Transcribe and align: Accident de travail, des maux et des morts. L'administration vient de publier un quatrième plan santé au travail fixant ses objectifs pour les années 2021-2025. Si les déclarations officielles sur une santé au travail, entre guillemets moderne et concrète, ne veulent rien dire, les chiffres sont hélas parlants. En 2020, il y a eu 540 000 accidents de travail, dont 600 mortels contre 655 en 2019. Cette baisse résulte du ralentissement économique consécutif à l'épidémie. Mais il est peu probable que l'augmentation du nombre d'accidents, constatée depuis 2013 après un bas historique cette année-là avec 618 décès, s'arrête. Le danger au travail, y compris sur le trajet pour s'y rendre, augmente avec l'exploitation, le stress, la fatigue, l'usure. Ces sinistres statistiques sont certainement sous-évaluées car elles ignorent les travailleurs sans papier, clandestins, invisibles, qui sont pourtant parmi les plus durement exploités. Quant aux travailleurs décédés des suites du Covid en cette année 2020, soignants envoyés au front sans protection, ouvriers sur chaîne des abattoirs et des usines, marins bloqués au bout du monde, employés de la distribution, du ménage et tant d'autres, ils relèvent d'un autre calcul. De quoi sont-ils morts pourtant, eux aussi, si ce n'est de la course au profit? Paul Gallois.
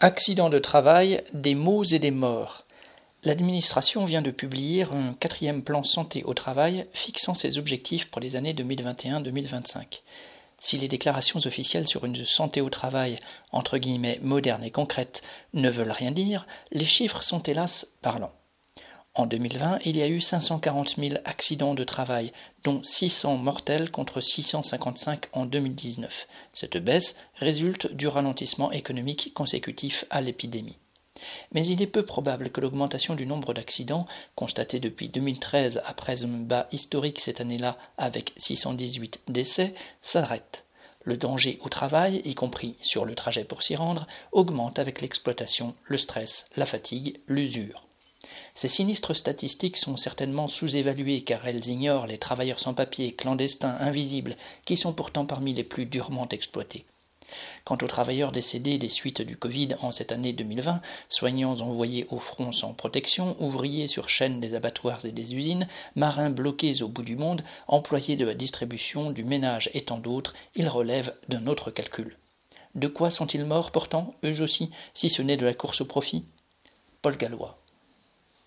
Accident 0.00 0.50
de 0.50 0.58
travail, 0.58 1.24
des 1.32 1.54
maux 1.54 1.82
et 1.82 1.98
des 1.98 2.10
morts. 2.10 2.66
L'administration 3.24 4.04
vient 4.04 4.20
de 4.20 4.30
publier 4.30 4.82
un 4.82 5.14
quatrième 5.14 5.62
plan 5.62 5.82
santé 5.84 6.22
au 6.24 6.34
travail 6.34 6.86
fixant 6.92 7.34
ses 7.34 7.56
objectifs 7.56 8.10
pour 8.10 8.20
les 8.20 8.36
années 8.36 8.52
2021-2025. 8.52 10.02
Si 10.60 10.76
les 10.76 10.88
déclarations 10.88 11.40
officielles 11.46 11.88
sur 11.88 12.04
une 12.04 12.26
santé 12.26 12.60
au 12.60 12.68
travail, 12.68 13.16
entre 13.52 13.78
guillemets 13.78 14.20
moderne 14.20 14.64
et 14.64 14.70
concrète, 14.70 15.22
ne 15.54 15.70
veulent 15.70 15.90
rien 15.90 16.10
dire, 16.10 16.46
les 16.72 16.84
chiffres 16.84 17.22
sont 17.22 17.42
hélas 17.44 17.86
parlants. 18.02 18.34
En 19.18 19.24
2020, 19.24 19.78
il 19.86 19.96
y 19.96 20.02
a 20.02 20.08
eu 20.08 20.20
540 20.20 20.96
000 20.98 21.14
accidents 21.24 21.74
de 21.74 21.84
travail, 21.84 22.34
dont 22.64 22.82
600 22.82 23.38
mortels 23.38 23.90
contre 23.90 24.20
655 24.20 25.28
en 25.32 25.46
2019. 25.46 26.28
Cette 26.52 26.76
baisse 26.76 27.16
résulte 27.36 27.90
du 27.94 28.08
ralentissement 28.08 28.70
économique 28.72 29.32
consécutif 29.32 30.04
à 30.10 30.20
l'épidémie. 30.20 30.76
Mais 31.52 31.66
il 31.66 31.80
est 31.80 31.86
peu 31.86 32.04
probable 32.04 32.50
que 32.50 32.60
l'augmentation 32.60 33.14
du 33.14 33.24
nombre 33.24 33.54
d'accidents, 33.54 34.06
constatée 34.34 34.80
depuis 34.80 35.08
2013 35.08 35.80
après 35.86 36.22
un 36.22 36.28
bas 36.28 36.68
historique 36.70 37.20
cette 37.20 37.40
année-là 37.40 37.78
avec 37.96 38.34
618 38.36 39.22
décès, 39.28 39.72
s'arrête. 40.02 40.66
Le 41.04 41.16
danger 41.16 41.58
au 41.62 41.70
travail, 41.70 42.20
y 42.26 42.34
compris 42.34 42.76
sur 42.82 43.06
le 43.06 43.14
trajet 43.14 43.44
pour 43.44 43.62
s'y 43.62 43.76
rendre, 43.76 44.06
augmente 44.32 44.78
avec 44.78 45.00
l'exploitation, 45.00 45.74
le 45.84 45.96
stress, 45.96 46.50
la 46.54 46.66
fatigue, 46.66 47.18
l'usure. 47.28 47.85
Ces 48.54 48.68
sinistres 48.68 49.14
statistiques 49.14 49.76
sont 49.76 49.96
certainement 49.96 50.48
sous-évaluées 50.48 51.22
car 51.22 51.46
elles 51.46 51.68
ignorent 51.68 52.06
les 52.06 52.18
travailleurs 52.18 52.60
sans 52.60 52.74
papier, 52.74 53.12
clandestins, 53.12 53.76
invisibles, 53.80 54.36
qui 54.64 54.76
sont 54.76 54.92
pourtant 54.92 55.26
parmi 55.26 55.52
les 55.54 55.64
plus 55.64 55.86
durement 55.86 56.28
exploités. 56.28 56.84
Quant 57.64 57.78
aux 57.82 57.88
travailleurs 57.88 58.32
décédés 58.32 58.78
des 58.78 58.88
suites 58.88 59.22
du 59.22 59.36
Covid 59.36 59.70
en 59.80 59.90
cette 59.90 60.12
année 60.12 60.32
2020, 60.32 60.80
soignants 61.08 61.60
envoyés 61.60 62.06
au 62.10 62.18
front 62.18 62.52
sans 62.52 62.72
protection, 62.72 63.36
ouvriers 63.40 63.88
sur 63.88 64.08
chaîne 64.08 64.40
des 64.40 64.54
abattoirs 64.54 65.04
et 65.04 65.12
des 65.12 65.34
usines, 65.34 65.66
marins 65.96 66.30
bloqués 66.30 66.82
au 66.82 66.88
bout 66.88 67.02
du 67.02 67.16
monde, 67.16 67.42
employés 67.66 68.16
de 68.16 68.24
la 68.24 68.34
distribution, 68.34 69.10
du 69.10 69.24
ménage 69.24 69.70
et 69.74 69.80
tant 69.80 69.98
d'autres, 69.98 70.34
ils 70.54 70.68
relèvent 70.68 71.14
d'un 71.28 71.46
autre 71.46 71.70
calcul. 71.70 72.16
De 72.76 72.88
quoi 72.88 73.10
sont-ils 73.10 73.44
morts 73.44 73.72
pourtant, 73.72 74.14
eux 74.24 74.40
aussi, 74.40 74.70
si 74.94 75.10
ce 75.10 75.22
n'est 75.22 75.36
de 75.36 75.46
la 75.46 75.54
course 75.54 75.80
au 75.80 75.86
profit? 75.86 76.26
Paul 77.02 77.16
Gallois. 77.16 77.58